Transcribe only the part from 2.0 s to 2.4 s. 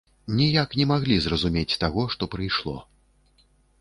што